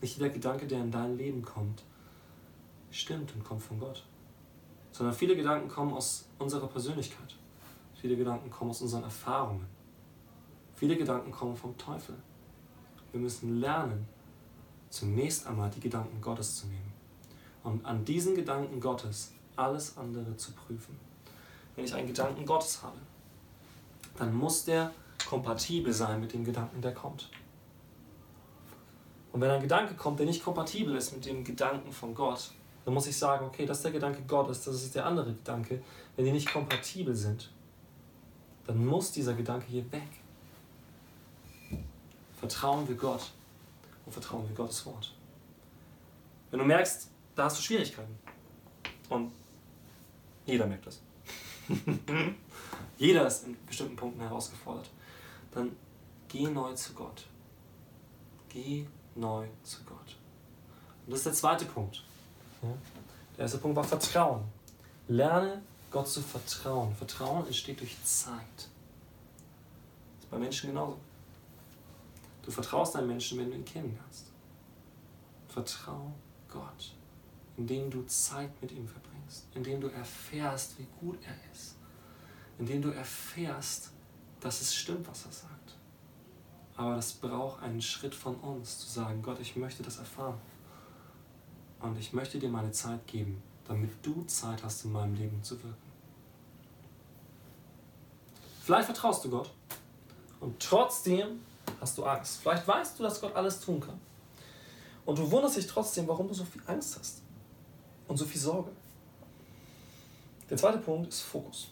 [0.00, 1.82] Nicht jeder Gedanke, der in dein Leben kommt,
[2.90, 4.04] stimmt und kommt von Gott.
[4.92, 7.36] Sondern viele Gedanken kommen aus unserer Persönlichkeit.
[8.00, 9.66] Viele Gedanken kommen aus unseren Erfahrungen.
[10.74, 12.14] Viele Gedanken kommen vom Teufel.
[13.10, 14.06] Wir müssen lernen,
[14.94, 16.92] zunächst einmal die Gedanken Gottes zu nehmen
[17.64, 20.96] und an diesen Gedanken Gottes alles andere zu prüfen.
[21.74, 22.98] Wenn ich einen Gedanken Gottes habe,
[24.16, 24.92] dann muss der
[25.28, 27.28] kompatibel sein mit dem Gedanken, der kommt.
[29.32, 32.52] Und wenn ein Gedanke kommt, der nicht kompatibel ist mit dem Gedanken von Gott,
[32.84, 35.82] dann muss ich sagen, okay, das ist der Gedanke Gottes, das ist der andere Gedanke.
[36.14, 37.50] Wenn die nicht kompatibel sind,
[38.64, 40.08] dann muss dieser Gedanke hier weg.
[42.38, 43.32] Vertrauen wir Gott
[44.06, 45.14] und vertrauen wir Gottes Wort.
[46.50, 48.18] Wenn du merkst, da hast du Schwierigkeiten
[49.08, 49.32] und
[50.46, 51.00] jeder merkt das.
[52.98, 54.90] jeder ist in bestimmten Punkten herausgefordert.
[55.52, 55.74] Dann
[56.28, 57.26] geh neu zu Gott.
[58.48, 60.16] Geh neu zu Gott.
[61.06, 62.04] Und das ist der zweite Punkt.
[63.36, 64.44] Der erste Punkt war Vertrauen.
[65.08, 66.94] Lerne Gott zu vertrauen.
[66.94, 68.56] Vertrauen entsteht durch Zeit.
[68.56, 70.98] Das ist bei Menschen genauso.
[72.44, 74.26] Du vertraust einem Menschen, wenn du ihn kennenlernst.
[75.48, 76.12] Vertrau
[76.48, 76.94] Gott,
[77.56, 81.76] indem du Zeit mit ihm verbringst, indem du erfährst, wie gut er ist,
[82.58, 83.92] indem du erfährst,
[84.40, 85.76] dass es stimmt, was er sagt.
[86.76, 90.38] Aber das braucht einen Schritt von uns, zu sagen, Gott, ich möchte das erfahren.
[91.80, 95.62] Und ich möchte dir meine Zeit geben, damit du Zeit hast, in meinem Leben zu
[95.62, 95.92] wirken.
[98.62, 99.50] Vielleicht vertraust du Gott
[100.40, 101.40] und trotzdem
[101.80, 102.40] hast du Angst.
[102.40, 104.00] Vielleicht weißt du, dass Gott alles tun kann.
[105.04, 107.22] Und du wunderst dich trotzdem, warum du so viel Angst hast
[108.08, 108.70] und so viel Sorge.
[110.48, 111.68] Der zweite Punkt ist Fokus.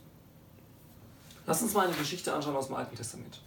[1.46, 3.40] Lass uns mal eine Geschichte anschauen aus dem Alten Testament.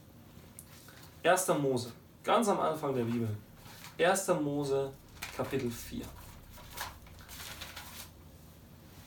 [1.24, 1.48] 1.
[1.60, 1.92] Mose,
[2.24, 3.30] ganz am Anfang der Bibel.
[3.98, 4.28] 1.
[4.42, 4.92] Mose,
[5.36, 6.06] Kapitel 4.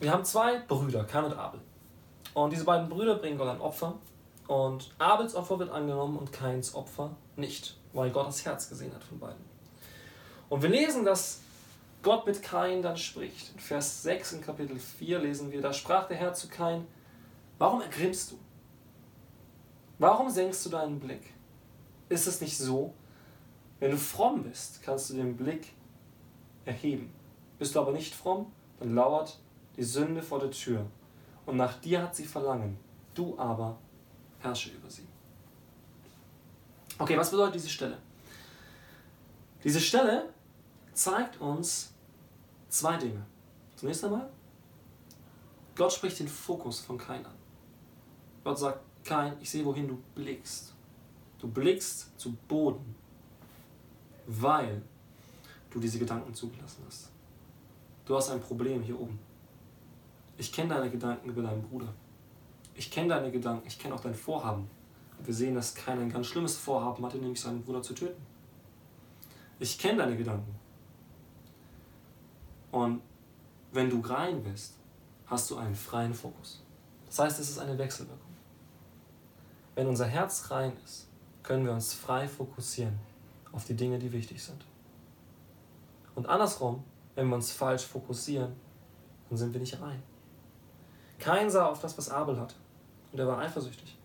[0.00, 1.60] Wir haben zwei Brüder, Kain und Abel.
[2.34, 3.94] Und diese beiden Brüder bringen Gott ein Opfer.
[4.46, 9.02] Und Abels Opfer wird angenommen und Kains Opfer nicht, weil Gott das Herz gesehen hat
[9.02, 9.44] von beiden.
[10.48, 11.40] Und wir lesen, dass
[12.02, 13.52] Gott mit Kain dann spricht.
[13.54, 16.86] In Vers 6 in Kapitel 4 lesen wir, da sprach der Herr zu Kain,
[17.58, 18.38] warum ergrimmst du?
[19.98, 21.32] Warum senkst du deinen Blick?
[22.08, 22.94] Ist es nicht so,
[23.80, 25.72] wenn du fromm bist, kannst du den Blick
[26.64, 27.12] erheben.
[27.58, 29.38] Bist du aber nicht fromm, dann lauert
[29.76, 30.86] die Sünde vor der Tür
[31.46, 32.78] und nach dir hat sie Verlangen,
[33.14, 33.78] du aber
[34.40, 35.07] herrsche über sie.
[36.98, 37.98] Okay, was bedeutet diese Stelle?
[39.62, 40.28] Diese Stelle
[40.92, 41.92] zeigt uns
[42.68, 43.24] zwei Dinge.
[43.76, 44.28] Zunächst einmal,
[45.76, 47.34] Gott spricht den Fokus von Kain an.
[48.42, 50.74] Gott sagt, Kain, ich sehe, wohin du blickst.
[51.38, 52.96] Du blickst zu Boden,
[54.26, 54.82] weil
[55.70, 57.10] du diese Gedanken zugelassen hast.
[58.04, 59.18] Du hast ein Problem hier oben.
[60.36, 61.92] Ich kenne deine Gedanken über deinen Bruder.
[62.74, 64.68] Ich kenne deine Gedanken, ich kenne auch dein Vorhaben.
[65.24, 68.24] Wir sehen, dass Kain ein ganz schlimmes Vorhaben hatte, nämlich seinen Bruder zu töten.
[69.58, 70.54] Ich kenne deine Gedanken.
[72.70, 73.02] Und
[73.72, 74.74] wenn du rein bist,
[75.26, 76.62] hast du einen freien Fokus.
[77.06, 78.28] Das heißt, es ist eine Wechselwirkung.
[79.74, 81.08] Wenn unser Herz rein ist,
[81.42, 82.98] können wir uns frei fokussieren
[83.52, 84.64] auf die Dinge, die wichtig sind.
[86.14, 86.82] Und andersrum,
[87.14, 88.54] wenn wir uns falsch fokussieren,
[89.28, 90.02] dann sind wir nicht rein.
[91.18, 92.54] Kein sah auf das, was Abel hatte.
[93.12, 93.97] Und er war eifersüchtig.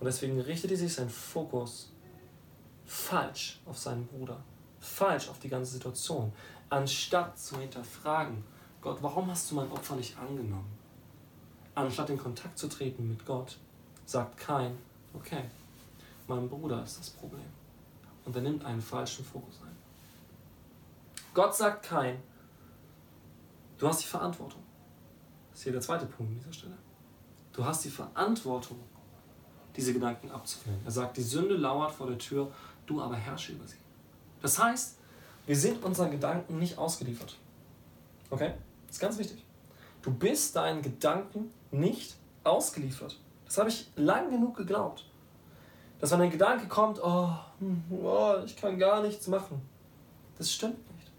[0.00, 1.92] Und deswegen richtete sich sein Fokus
[2.86, 4.42] falsch auf seinen Bruder.
[4.80, 6.32] Falsch auf die ganze Situation.
[6.70, 8.42] Anstatt zu hinterfragen,
[8.80, 10.78] Gott, warum hast du mein Opfer nicht angenommen?
[11.74, 13.58] Anstatt in Kontakt zu treten mit Gott,
[14.06, 14.76] sagt kein,
[15.12, 15.44] okay,
[16.26, 17.44] mein Bruder ist das Problem.
[18.24, 19.76] Und er nimmt einen falschen Fokus ein.
[21.34, 22.22] Gott sagt kein,
[23.76, 24.62] du hast die Verantwortung.
[25.50, 26.78] Das ist hier der zweite Punkt an dieser Stelle.
[27.52, 28.78] Du hast die Verantwortung,
[29.76, 30.80] diese Gedanken abzuwehren.
[30.84, 32.50] Er sagt, die Sünde lauert vor der Tür,
[32.86, 33.76] du aber herrsche über sie.
[34.42, 34.96] Das heißt,
[35.46, 37.36] wir sind unseren Gedanken nicht ausgeliefert.
[38.30, 38.52] Okay?
[38.86, 39.44] Das ist ganz wichtig.
[40.02, 43.18] Du bist deinen Gedanken nicht ausgeliefert.
[43.44, 45.04] Das habe ich lang genug geglaubt.
[45.98, 47.30] Dass wenn ein Gedanke kommt, oh,
[47.90, 49.60] oh, ich kann gar nichts machen.
[50.38, 51.10] Das stimmt nicht.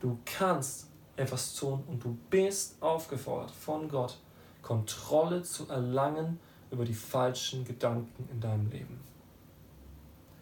[0.00, 4.18] Du kannst etwas tun und du bist aufgefordert von Gott,
[4.62, 6.38] Kontrolle zu erlangen
[6.70, 9.00] über die falschen Gedanken in deinem Leben.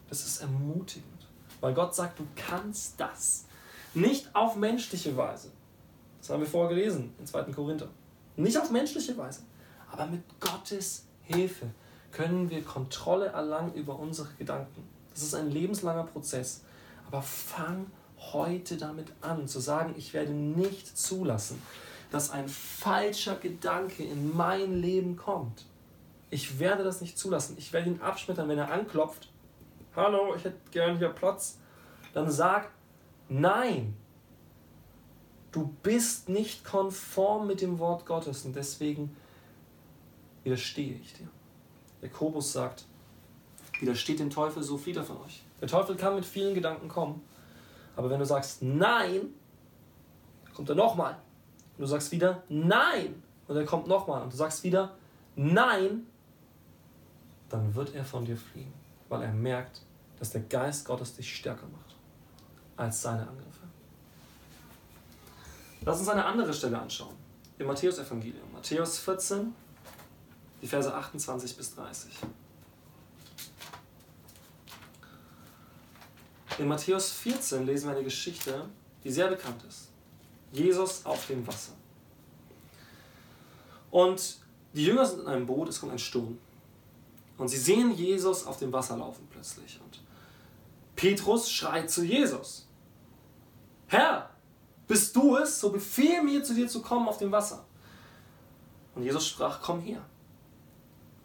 [0.08, 1.26] Das ist ermutigend,
[1.60, 3.44] weil Gott sagt, du kannst das.
[3.94, 5.50] Nicht auf menschliche Weise.
[6.20, 7.44] Das haben wir vorher gelesen in 2.
[7.44, 7.88] Korinther.
[8.36, 9.42] Nicht auf menschliche Weise,
[9.90, 11.66] aber mit Gottes Hilfe
[12.12, 14.86] können wir Kontrolle erlangen über unsere Gedanken.
[15.12, 16.62] Das ist ein lebenslanger Prozess.
[17.06, 17.86] Aber fang
[18.32, 21.60] heute damit an, zu sagen, ich werde nicht zulassen,
[22.10, 25.64] dass ein falscher Gedanke in mein Leben kommt.
[26.30, 27.56] Ich werde das nicht zulassen.
[27.58, 29.30] Ich werde ihn abschmettern, wenn er anklopft.
[29.94, 31.58] Hallo, ich hätte gern hier Platz.
[32.12, 32.70] Dann sag
[33.28, 33.96] nein.
[35.52, 39.16] Du bist nicht konform mit dem Wort Gottes und deswegen
[40.44, 41.28] widerstehe ich dir.
[42.02, 42.84] Jakobus sagt,
[43.80, 45.42] widersteht dem Teufel, so er von euch.
[45.60, 47.22] Der Teufel kann mit vielen Gedanken kommen,
[47.96, 49.30] aber wenn du sagst Nein,
[50.54, 51.16] kommt er nochmal.
[51.76, 54.94] Und du sagst wieder Nein und er kommt nochmal und du sagst wieder
[55.36, 56.06] Nein,
[57.48, 58.72] dann wird er von dir fliehen,
[59.08, 59.82] weil er merkt,
[60.18, 61.94] dass der Geist Gottes dich stärker macht
[62.76, 63.60] als seine Angriffe.
[65.82, 67.14] Lass uns eine andere Stelle anschauen.
[67.58, 68.52] Im Matthäus-Evangelium.
[68.52, 69.54] Matthäus 14,
[70.60, 72.12] die Verse 28 bis 30.
[76.58, 78.64] In Matthäus 14 lesen wir eine Geschichte,
[79.04, 79.88] die sehr bekannt ist.
[80.52, 81.72] Jesus auf dem Wasser.
[83.90, 84.38] Und
[84.72, 86.38] die Jünger sind in einem Boot, es kommt ein Sturm.
[87.38, 89.80] Und sie sehen Jesus auf dem Wasser laufen plötzlich.
[89.84, 90.00] Und
[90.94, 92.66] Petrus schreit zu Jesus.
[93.88, 94.30] Herr,
[94.86, 95.60] bist du es?
[95.60, 97.64] So befehl mir, zu dir zu kommen auf dem Wasser.
[98.94, 100.02] Und Jesus sprach, komm hier.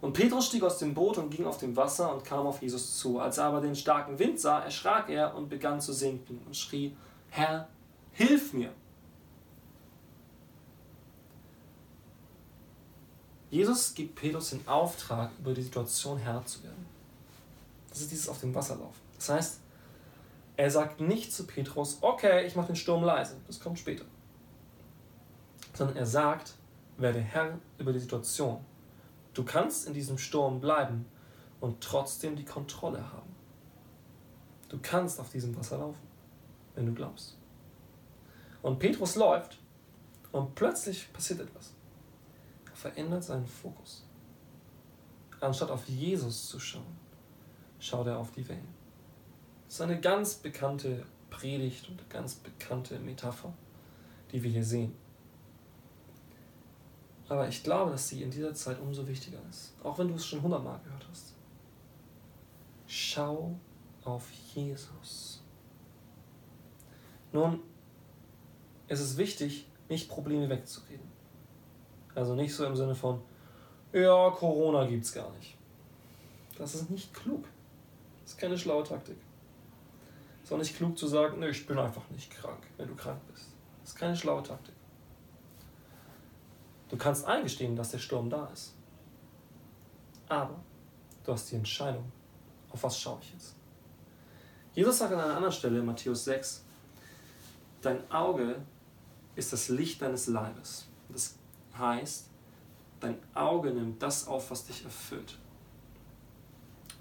[0.02, 2.98] Und Petrus stieg aus dem Boot und ging auf dem Wasser und kam auf Jesus
[2.98, 3.20] zu.
[3.20, 6.94] Als er aber den starken Wind sah, erschrak er und begann zu sinken und schrie,
[7.30, 7.68] Herr,
[8.10, 8.72] hilf mir.
[13.52, 16.86] Jesus gibt Petrus den Auftrag, über die Situation Herr zu werden.
[17.90, 18.98] Das ist dieses auf dem Wasser laufen.
[19.16, 19.60] Das heißt,
[20.56, 24.06] er sagt nicht zu Petrus, okay, ich mache den Sturm leise, das kommt später.
[25.74, 26.54] Sondern er sagt,
[26.96, 28.64] werde Herr über die Situation
[29.34, 31.06] Du kannst in diesem Sturm bleiben
[31.60, 33.34] und trotzdem die Kontrolle haben.
[34.68, 36.06] Du kannst auf diesem Wasser laufen,
[36.74, 37.36] wenn du glaubst.
[38.62, 39.58] Und Petrus läuft
[40.32, 41.72] und plötzlich passiert etwas.
[42.82, 44.04] Er verändert seinen Fokus.
[45.40, 46.98] Anstatt auf Jesus zu schauen,
[47.78, 48.74] schaut er auf die Wellen.
[49.66, 53.52] Das ist eine ganz bekannte Predigt und eine ganz bekannte Metapher,
[54.32, 54.94] die wir hier sehen.
[57.28, 59.74] Aber ich glaube, dass sie in dieser Zeit umso wichtiger ist.
[59.84, 61.34] Auch wenn du es schon hundertmal gehört hast.
[62.88, 63.54] Schau
[64.04, 65.40] auf Jesus.
[67.32, 67.60] Nun,
[68.88, 71.11] es ist wichtig, nicht Probleme wegzureden.
[72.14, 73.20] Also nicht so im Sinne von,
[73.92, 75.56] ja, Corona gibt es gar nicht.
[76.58, 77.44] Das ist nicht klug.
[78.22, 79.16] Das ist keine schlaue Taktik.
[80.42, 82.94] Es ist auch nicht klug zu sagen, ne, ich bin einfach nicht krank, wenn du
[82.94, 83.48] krank bist.
[83.80, 84.74] Das ist keine schlaue Taktik.
[86.88, 88.74] Du kannst eingestehen, dass der Sturm da ist.
[90.28, 90.60] Aber
[91.24, 92.10] du hast die Entscheidung,
[92.70, 93.54] auf was schaue ich jetzt.
[94.74, 96.64] Jesus sagt an einer anderen Stelle in Matthäus 6,
[97.82, 98.56] dein Auge
[99.36, 100.86] ist das Licht deines Leibes.
[101.08, 101.34] Das
[101.76, 102.26] heißt,
[103.00, 105.38] dein Auge nimmt das auf, was dich erfüllt.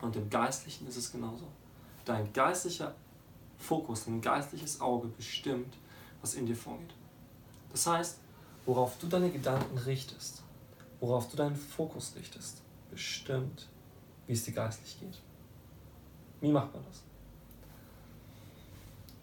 [0.01, 1.47] Und im Geistlichen ist es genauso.
[2.05, 2.95] Dein geistlicher
[3.57, 5.77] Fokus, dein geistliches Auge bestimmt,
[6.21, 6.93] was in dir vorgeht.
[7.71, 8.17] Das heißt,
[8.65, 10.43] worauf du deine Gedanken richtest,
[10.99, 13.67] worauf du deinen Fokus richtest, bestimmt,
[14.27, 15.19] wie es dir geistlich geht.
[16.41, 17.03] Wie macht man das?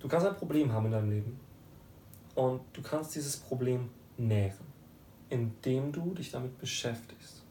[0.01, 1.41] Du kannst ein Problem haben in deinem Leben
[2.37, 4.67] und du kannst dieses Problem nähren,
[5.31, 7.43] indem du dich damit beschäftigst.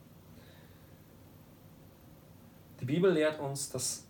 [2.79, 4.05] Die Bibel lehrt uns, dass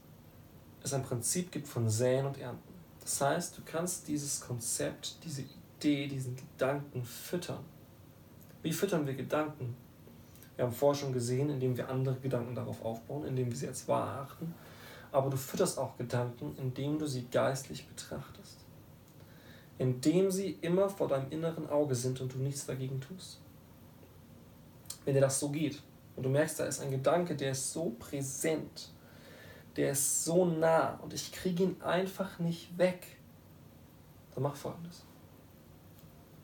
[0.83, 2.73] es ein Prinzip gibt von Säen und Ernten.
[3.01, 5.43] Das heißt, du kannst dieses Konzept, diese
[5.77, 7.63] Idee, diesen Gedanken füttern.
[8.61, 9.75] Wie füttern wir Gedanken?
[10.55, 13.87] Wir haben vorher schon gesehen, indem wir andere Gedanken darauf aufbauen, indem wir sie als
[13.87, 14.53] wahr erachten.
[15.11, 18.57] Aber du fütterst auch Gedanken, indem du sie geistlich betrachtest.
[19.77, 23.39] Indem sie immer vor deinem inneren Auge sind und du nichts dagegen tust.
[25.07, 25.81] Wenn dir das so geht
[26.17, 28.91] und du merkst, da ist ein Gedanke, der ist so präsent,
[29.77, 33.15] der ist so nah und ich kriege ihn einfach nicht weg,
[34.33, 35.05] dann mach folgendes.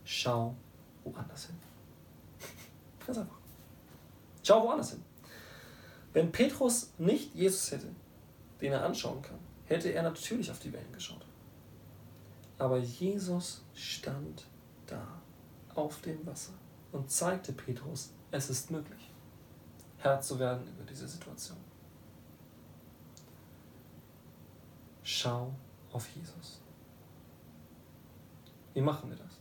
[0.05, 0.55] Schau
[1.03, 1.57] woanders hin.
[3.05, 3.37] Ganz einfach.
[4.43, 5.03] Schau woanders hin.
[6.13, 7.89] Wenn Petrus nicht Jesus hätte,
[8.61, 11.25] den er anschauen kann, hätte er natürlich auf die Wellen geschaut.
[12.57, 14.45] Aber Jesus stand
[14.87, 15.05] da
[15.75, 16.53] auf dem Wasser
[16.93, 19.11] und zeigte Petrus, es ist möglich,
[19.99, 21.57] Herr zu werden über diese Situation.
[25.03, 25.53] Schau
[25.91, 26.59] auf Jesus.
[28.73, 29.37] Wie machen wir das?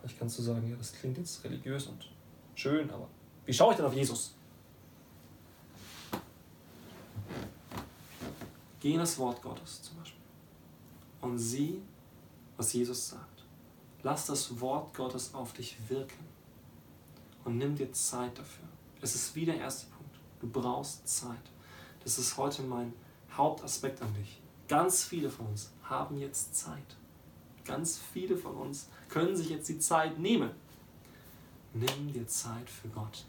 [0.00, 2.10] Vielleicht kannst du sagen, ja, das klingt jetzt religiös und
[2.54, 3.08] schön, aber
[3.44, 4.34] wie schaue ich denn auf Jesus?
[8.80, 10.22] Geh in das Wort Gottes zum Beispiel
[11.20, 11.82] und sieh,
[12.56, 13.44] was Jesus sagt.
[14.02, 16.37] Lass das Wort Gottes auf dich wirken
[17.48, 18.68] und nimm dir Zeit dafür.
[19.00, 20.14] Es ist wie der erste Punkt.
[20.38, 21.50] Du brauchst Zeit.
[22.04, 22.92] Das ist heute mein
[23.32, 24.42] Hauptaspekt an dich.
[24.68, 26.96] Ganz viele von uns haben jetzt Zeit.
[27.64, 30.50] Ganz viele von uns können sich jetzt die Zeit nehmen.
[31.72, 33.24] Nimm dir Zeit für Gott.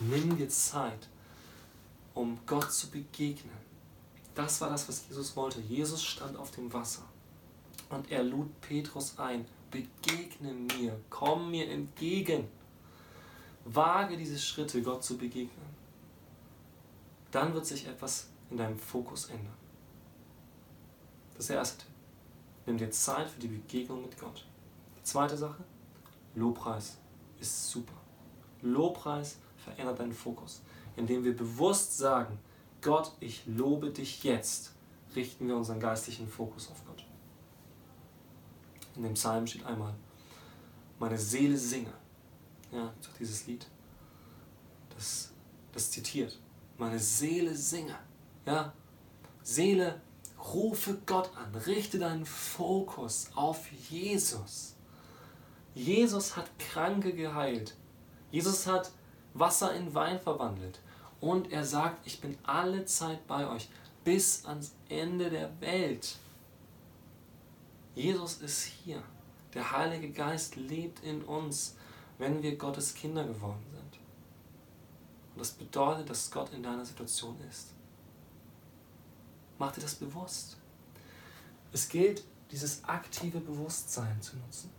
[0.00, 1.08] Nimm dir Zeit,
[2.12, 3.54] um Gott zu begegnen.
[4.34, 5.60] Das war das, was Jesus wollte.
[5.60, 7.04] Jesus stand auf dem Wasser
[7.88, 9.46] und er lud Petrus ein.
[9.70, 12.48] Begegne mir, komm mir entgegen.
[13.66, 15.66] Wage diese Schritte, Gott zu begegnen.
[17.30, 19.54] Dann wird sich etwas in deinem Fokus ändern.
[21.36, 21.84] Das erste.
[22.64, 24.46] Nimm dir Zeit für die Begegnung mit Gott.
[24.98, 25.62] Die zweite Sache,
[26.34, 26.98] Lobpreis
[27.40, 27.94] ist super.
[28.62, 30.62] Lobpreis verändert deinen Fokus.
[30.96, 32.38] Indem wir bewusst sagen,
[32.80, 34.72] Gott, ich lobe dich jetzt,
[35.14, 37.04] richten wir unseren geistlichen Fokus auf Gott.
[38.94, 39.94] In dem Psalm steht einmal,
[40.98, 41.92] meine Seele singe.
[42.72, 43.66] Ja, dieses Lied,
[44.94, 45.32] das,
[45.72, 46.38] das zitiert.
[46.78, 47.98] Meine Seele singe.
[48.44, 48.72] Ja,
[49.42, 50.00] Seele,
[50.54, 54.74] rufe Gott an, richte deinen Fokus auf Jesus.
[55.74, 57.74] Jesus hat Kranke geheilt.
[58.30, 58.90] Jesus hat
[59.34, 60.80] Wasser in Wein verwandelt.
[61.20, 63.68] Und er sagt, ich bin alle Zeit bei euch
[64.04, 66.16] bis ans Ende der Welt.
[67.94, 69.02] Jesus ist hier.
[69.54, 71.76] Der Heilige Geist lebt in uns,
[72.18, 74.00] wenn wir Gottes Kinder geworden sind.
[75.34, 77.74] Und das bedeutet, dass Gott in deiner Situation ist.
[79.58, 80.56] Mach dir das bewusst.
[81.72, 84.70] Es gilt, dieses aktive Bewusstsein zu nutzen.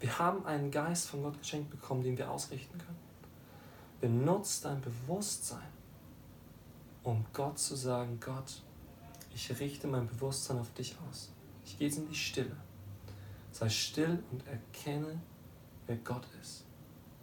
[0.00, 2.98] Wir haben einen Geist von Gott geschenkt bekommen, den wir ausrichten können.
[4.00, 5.68] Benutzt dein Bewusstsein,
[7.02, 8.62] um Gott zu sagen, Gott,
[9.34, 11.30] ich richte mein Bewusstsein auf dich aus.
[11.64, 12.56] Ich gehe jetzt in die Stille.
[13.50, 15.20] Sei still und erkenne,
[15.88, 16.64] wer Gott ist.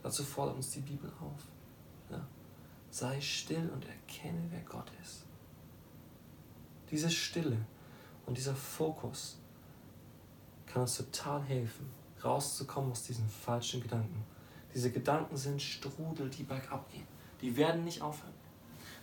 [0.04, 1.42] Dazu fordert uns die Bibel auf.
[2.12, 2.28] Ja.
[2.90, 5.24] Sei still und erkenne, wer Gott ist.
[6.92, 7.58] Diese Stille
[8.26, 9.38] und dieser Fokus
[10.68, 11.90] kann uns total helfen,
[12.24, 14.24] rauszukommen aus diesen falschen Gedanken.
[14.74, 17.08] Diese Gedanken sind Strudel, die bergab gehen.
[17.42, 18.34] Die werden nicht aufhören.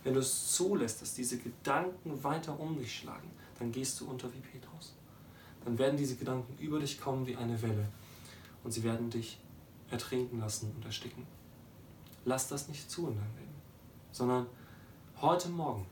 [0.03, 4.31] Wenn du es zulässt, dass diese Gedanken weiter um dich schlagen, dann gehst du unter
[4.33, 4.93] wie Petrus.
[5.63, 7.87] Dann werden diese Gedanken über dich kommen wie eine Welle
[8.63, 9.39] und sie werden dich
[9.93, 11.25] ertrinken lassen und ersticken.
[12.25, 13.55] Lass das nicht zu in deinem Leben,
[14.11, 14.47] sondern
[15.21, 15.85] heute Morgen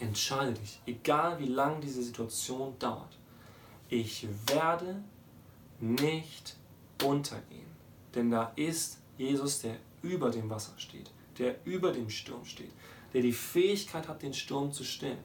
[0.00, 3.18] entscheide dich, egal wie lang diese Situation dauert,
[3.88, 5.02] ich werde
[5.80, 6.56] nicht
[7.02, 7.66] untergehen.
[8.14, 12.72] Denn da ist Jesus, der über dem Wasser steht, der über dem Sturm steht,
[13.12, 15.18] der die Fähigkeit hat, den Sturm zu stillen.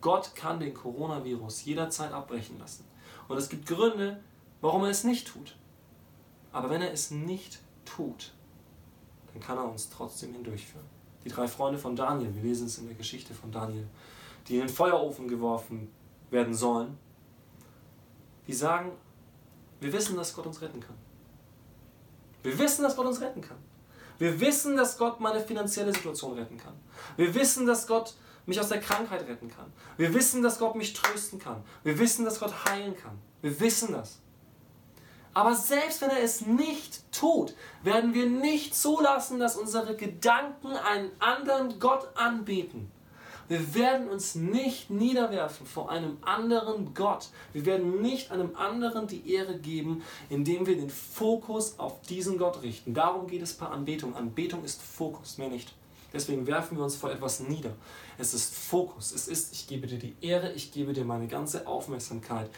[0.00, 2.84] Gott kann den Coronavirus jederzeit abbrechen lassen.
[3.28, 4.22] Und es gibt Gründe,
[4.60, 5.56] warum er es nicht tut.
[6.56, 8.32] Aber wenn er es nicht tut,
[9.30, 10.86] dann kann er uns trotzdem hindurchführen.
[11.22, 13.86] Die drei Freunde von Daniel, wir lesen es in der Geschichte von Daniel,
[14.48, 15.92] die in den Feuerofen geworfen
[16.30, 16.96] werden sollen,
[18.46, 18.92] die sagen,
[19.82, 20.96] wir wissen, dass Gott uns retten kann.
[22.42, 23.58] Wir wissen, dass Gott uns retten kann.
[24.16, 26.72] Wir wissen, dass Gott meine finanzielle Situation retten kann.
[27.18, 28.14] Wir wissen, dass Gott
[28.46, 29.70] mich aus der Krankheit retten kann.
[29.98, 31.62] Wir wissen, dass Gott mich trösten kann.
[31.84, 33.18] Wir wissen, dass Gott heilen kann.
[33.42, 34.20] Wir wissen das.
[35.36, 41.10] Aber selbst wenn er es nicht tut, werden wir nicht zulassen, dass unsere Gedanken einen
[41.18, 42.90] anderen Gott anbeten.
[43.46, 47.28] Wir werden uns nicht niederwerfen vor einem anderen Gott.
[47.52, 52.62] Wir werden nicht einem anderen die Ehre geben, indem wir den Fokus auf diesen Gott
[52.62, 52.94] richten.
[52.94, 54.16] Darum geht es bei Anbetung.
[54.16, 55.74] Anbetung ist Fokus, mehr nicht.
[56.14, 57.74] Deswegen werfen wir uns vor etwas nieder.
[58.16, 59.12] Es ist Fokus.
[59.12, 62.48] Es ist, ich gebe dir die Ehre, ich gebe dir meine ganze Aufmerksamkeit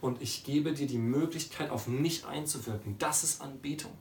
[0.00, 2.96] und ich gebe dir die Möglichkeit, auf mich einzuwirken.
[2.98, 3.92] Das ist Anbetung.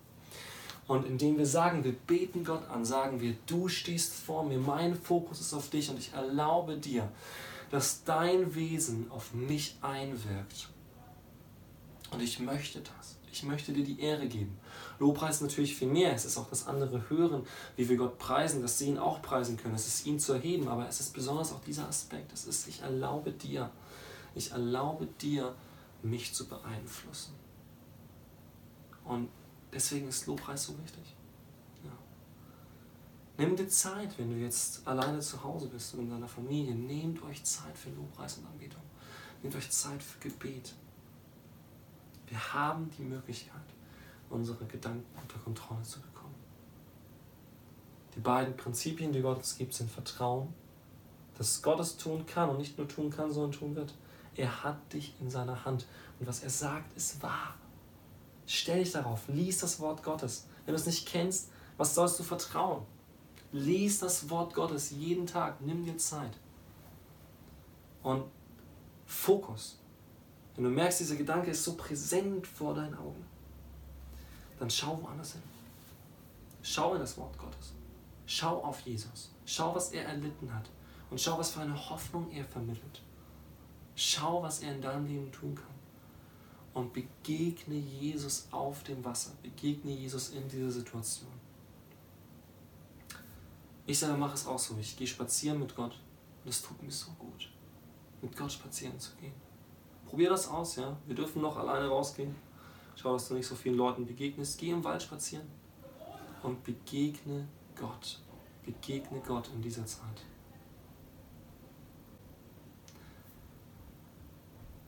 [0.88, 4.96] Und indem wir sagen, wir beten Gott an, sagen wir, du stehst vor mir, mein
[4.96, 7.12] Fokus ist auf dich und ich erlaube dir,
[7.72, 10.70] dass dein Wesen auf mich einwirkt.
[12.12, 13.18] Und ich möchte das.
[13.30, 14.58] Ich möchte dir die Ehre geben.
[14.98, 16.14] Lobpreis natürlich viel mehr.
[16.14, 17.44] Es ist auch das andere Hören,
[17.76, 19.76] wie wir Gott preisen, dass sie ihn auch preisen können.
[19.76, 22.32] Es ist ihn zu erheben, aber es ist besonders auch dieser Aspekt.
[22.34, 23.70] Es ist, ich erlaube dir,
[24.34, 25.54] ich erlaube dir,
[26.04, 27.34] mich zu beeinflussen.
[29.04, 29.30] Und
[29.72, 31.16] Deswegen ist Lobpreis so wichtig.
[31.84, 31.92] Ja.
[33.38, 36.74] Nimm dir Zeit, wenn du jetzt alleine zu Hause bist und in deiner Familie.
[36.74, 38.82] Nehmt euch Zeit für Lobpreis und Anbetung.
[39.44, 40.74] Nehmt euch Zeit für Gebet.
[42.28, 43.62] Wir haben die Möglichkeit,
[44.30, 46.36] unsere Gedanken unter Kontrolle zu bekommen.
[48.16, 50.54] Die beiden Prinzipien, die Gott uns gibt, sind Vertrauen,
[51.38, 53.94] dass Gott es tun kann und nicht nur tun kann, sondern tun wird.
[54.38, 55.88] Er hat dich in seiner Hand
[56.20, 57.56] und was er sagt, ist wahr.
[58.46, 60.46] Stell dich darauf, lies das Wort Gottes.
[60.66, 62.86] Wenn du es nicht kennst, was sollst du vertrauen?
[63.52, 66.38] Lies das Wort Gottes jeden Tag, nimm dir Zeit.
[68.04, 68.26] Und
[69.06, 69.80] Fokus.
[70.56, 73.26] Wenn du merkst, dieser Gedanke ist so präsent vor deinen Augen,
[74.60, 75.44] dann schau woanders hin.
[76.62, 77.74] Schau in das Wort Gottes.
[78.26, 79.32] Schau auf Jesus.
[79.46, 80.70] Schau, was er erlitten hat.
[81.10, 83.02] Und schau, was für eine Hoffnung er vermittelt.
[84.00, 85.66] Schau, was er in deinem Leben tun kann.
[86.76, 89.32] Und begegne Jesus auf dem Wasser.
[89.42, 91.32] Begegne Jesus in dieser Situation.
[93.88, 94.78] Ich selber mache es auch so.
[94.80, 96.00] Ich gehe spazieren mit Gott.
[96.44, 97.50] Und es tut mir so gut,
[98.22, 99.34] mit Gott spazieren zu gehen.
[100.06, 100.96] Probier das aus, ja.
[101.08, 102.36] Wir dürfen noch alleine rausgehen.
[102.96, 104.60] Schau, dass du nicht so vielen Leuten begegnest.
[104.60, 105.48] Geh im Wald spazieren
[106.44, 108.20] und begegne Gott.
[108.64, 110.24] Begegne Gott in dieser Zeit.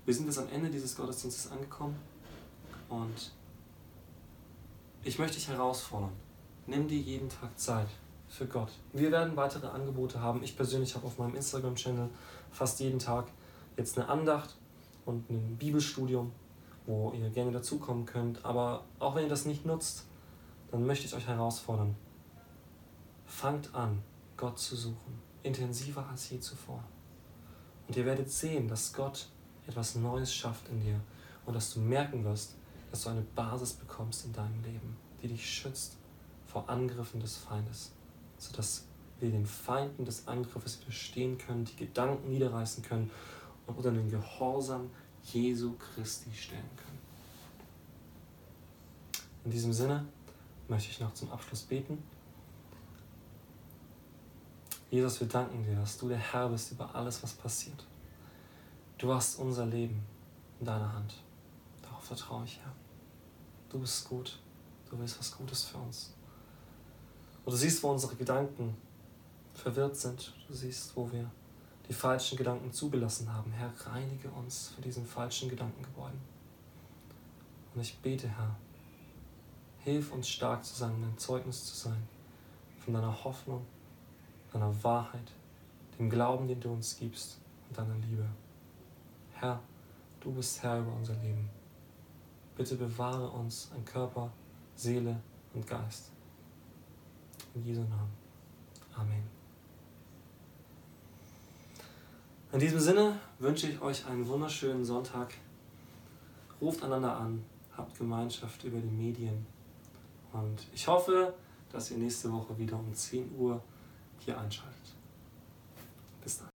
[0.09, 1.95] Wir sind jetzt am Ende dieses Gottesdienstes angekommen
[2.89, 3.31] und
[5.03, 6.13] ich möchte dich herausfordern.
[6.65, 7.85] Nimm dir jeden Tag Zeit
[8.27, 8.71] für Gott.
[8.91, 10.41] Wir werden weitere Angebote haben.
[10.41, 12.09] Ich persönlich habe auf meinem Instagram-Channel
[12.49, 13.27] fast jeden Tag
[13.77, 14.57] jetzt eine Andacht
[15.05, 16.31] und ein Bibelstudium,
[16.87, 18.43] wo ihr gerne dazukommen könnt.
[18.43, 20.07] Aber auch wenn ihr das nicht nutzt,
[20.71, 21.95] dann möchte ich euch herausfordern.
[23.27, 24.01] Fangt an,
[24.37, 26.83] Gott zu suchen, intensiver als je zuvor.
[27.87, 29.29] Und ihr werdet sehen, dass Gott
[29.69, 30.99] etwas Neues schafft in dir
[31.45, 32.55] und dass du merken wirst,
[32.91, 35.97] dass du eine Basis bekommst in deinem Leben, die dich schützt
[36.47, 37.91] vor Angriffen des Feindes,
[38.37, 38.85] sodass
[39.19, 43.11] wir den Feinden des Angriffes widerstehen können, die Gedanken niederreißen können
[43.67, 44.89] und unter den Gehorsam
[45.23, 46.99] Jesu Christi stellen können.
[49.45, 50.05] In diesem Sinne
[50.67, 52.01] möchte ich noch zum Abschluss beten.
[54.89, 57.85] Jesus, wir danken dir, dass du der Herr bist über alles, was passiert.
[58.99, 60.05] Du hast unser Leben
[60.59, 61.15] in deiner Hand.
[61.81, 62.73] Darauf vertraue ich, Herr.
[63.69, 64.37] Du bist gut.
[64.89, 66.13] Du willst was Gutes für uns.
[67.45, 68.75] Und du siehst, wo unsere Gedanken
[69.55, 70.33] verwirrt sind.
[70.47, 71.31] Du siehst, wo wir
[71.87, 73.51] die falschen Gedanken zugelassen haben.
[73.51, 76.19] Herr, reinige uns für diesen falschen Gedankengebäuden.
[77.73, 78.55] Und ich bete, Herr,
[79.83, 82.07] Hilf uns stark zu sein, ein Zeugnis zu sein
[82.79, 83.65] von deiner Hoffnung,
[84.51, 85.31] deiner Wahrheit,
[85.97, 87.37] dem Glauben, den du uns gibst
[87.67, 88.25] und deiner Liebe.
[89.39, 89.59] Herr,
[90.19, 91.49] du bist Herr über unser Leben.
[92.57, 94.29] Bitte bewahre uns an Körper,
[94.75, 95.15] Seele
[95.53, 96.11] und Geist.
[97.55, 98.11] In Jesu Namen.
[98.93, 99.23] Amen.
[102.51, 105.33] In diesem Sinne wünsche ich euch einen wunderschönen Sonntag.
[106.59, 107.45] Ruft einander an,
[107.77, 109.45] habt Gemeinschaft über die Medien.
[110.33, 111.33] Und ich hoffe,
[111.71, 113.61] dass ihr nächste Woche wieder um 10 Uhr
[114.19, 114.95] hier einschaltet.
[116.21, 116.47] Bis dann.